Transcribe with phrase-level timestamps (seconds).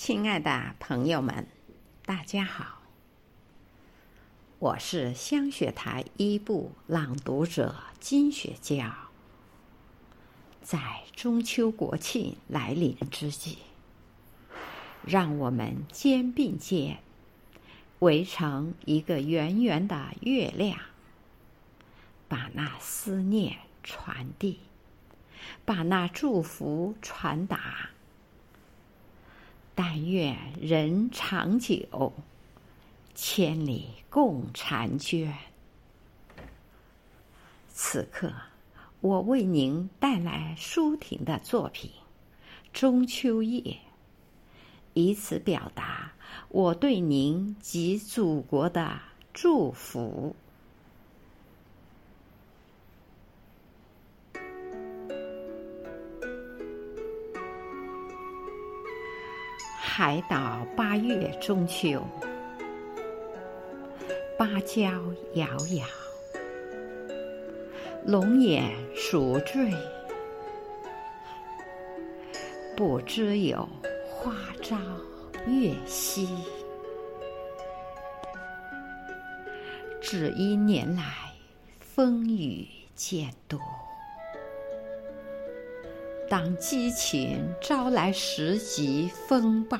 [0.00, 1.48] 亲爱的朋友们，
[2.06, 2.82] 大家好，
[4.60, 8.94] 我是香雪台一部朗读者金雪娇。
[10.62, 13.58] 在中秋国庆来临之际，
[15.04, 17.00] 让我们肩并肩，
[17.98, 20.78] 围成一个圆圆的月亮，
[22.28, 24.60] 把那思念传递，
[25.64, 27.90] 把那祝福传达。
[29.80, 32.12] 但愿人长久，
[33.14, 35.32] 千里共婵娟。
[37.68, 38.32] 此刻，
[39.00, 41.92] 我为您带来舒婷的作品
[42.72, 43.60] 《中秋夜》，
[44.94, 46.10] 以此表达
[46.48, 48.98] 我对您及祖国的
[49.32, 50.34] 祝福。
[59.98, 62.00] 海岛八月中秋，
[64.38, 64.84] 芭蕉
[65.34, 65.84] 摇摇，
[68.06, 69.72] 龙眼熟坠，
[72.76, 73.68] 不知有
[74.08, 74.76] 花朝
[75.48, 76.28] 月夕。
[80.00, 81.02] 只因年来
[81.80, 83.58] 风雨渐多。
[86.28, 89.78] 当激情招来十级风暴，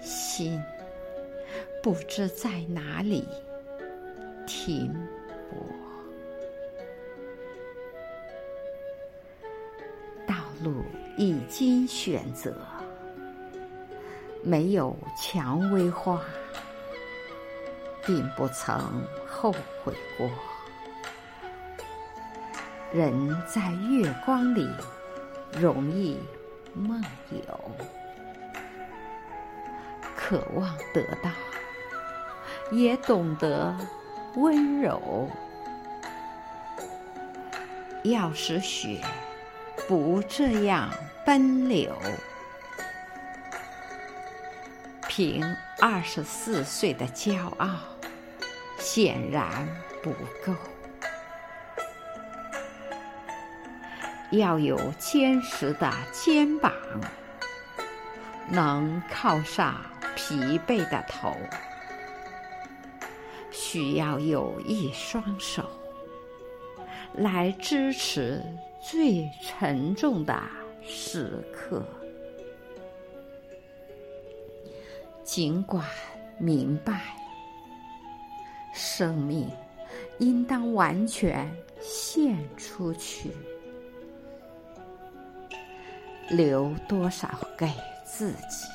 [0.00, 0.62] 心
[1.82, 3.26] 不知在哪里
[4.46, 4.94] 停
[5.50, 5.58] 泊。
[10.24, 10.84] 道路
[11.18, 12.54] 已经选择，
[14.40, 16.22] 没有蔷薇花，
[18.06, 19.50] 并不曾后
[19.82, 20.30] 悔过。
[22.94, 24.70] 人在月光里
[25.58, 26.16] 容易
[26.72, 27.60] 梦游，
[30.16, 31.28] 渴望得到，
[32.70, 33.76] 也懂得
[34.36, 35.28] 温柔。
[38.04, 39.00] 要使雪
[39.88, 40.88] 不这样
[41.26, 41.96] 奔流，
[45.08, 45.44] 凭
[45.80, 47.70] 二十四岁的骄傲，
[48.78, 49.66] 显然
[50.00, 50.12] 不
[50.46, 50.54] 够。
[54.38, 56.72] 要有坚实的肩膀，
[58.48, 59.76] 能靠上
[60.14, 61.32] 疲惫的头；
[63.50, 65.68] 需要有一双手
[67.14, 68.42] 来支持
[68.80, 70.42] 最沉重的
[70.82, 71.82] 时刻。
[75.22, 75.84] 尽管
[76.38, 77.00] 明白，
[78.74, 79.50] 生命
[80.18, 83.30] 应当完全献出去。
[86.30, 87.70] 留多少给
[88.04, 88.66] 自己，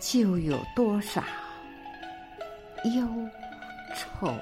[0.00, 1.22] 就有多少
[2.84, 3.08] 忧
[3.96, 4.34] 愁。